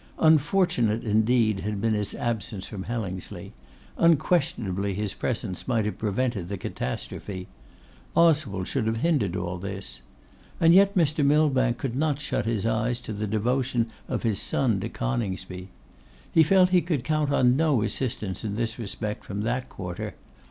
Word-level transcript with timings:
Unfortunate, 0.17 1.03
indeed, 1.03 1.59
had 1.59 1.79
been 1.79 1.93
his 1.93 2.15
absence 2.15 2.65
from 2.65 2.81
Hellingsley; 2.85 3.53
unquestionably 3.99 4.95
his 4.95 5.13
presence 5.13 5.67
might 5.67 5.85
have 5.85 5.99
prevented 5.99 6.47
the 6.49 6.57
catastrophe. 6.57 7.47
Oswald 8.15 8.67
should 8.67 8.87
have 8.87 8.97
hindered 9.05 9.35
all 9.35 9.59
this. 9.59 10.01
And 10.59 10.73
yet 10.73 10.95
Mr. 10.95 11.23
Millbank 11.23 11.77
could 11.77 11.95
not 11.95 12.19
shut 12.19 12.47
his 12.47 12.65
eyes 12.65 12.99
to 13.01 13.13
the 13.13 13.27
devotion 13.27 13.91
of 14.07 14.23
his 14.23 14.39
son 14.41 14.79
to 14.79 14.89
Coningsby. 14.89 15.67
He 16.31 16.41
felt 16.41 16.71
he 16.71 16.81
could 16.81 17.03
count 17.03 17.29
on 17.31 17.55
no 17.55 17.83
assistance 17.83 18.43
in 18.43 18.55
this 18.55 18.79
respect 18.79 19.23
from 19.23 19.41
that 19.41 19.69
quarter. 19.69 20.15